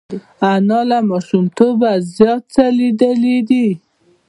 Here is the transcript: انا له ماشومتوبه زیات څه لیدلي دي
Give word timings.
انا 0.51 0.79
له 0.89 0.99
ماشومتوبه 1.09 1.91
زیات 2.15 2.41
څه 2.53 2.63
لیدلي 2.77 3.37
دي 3.49 3.67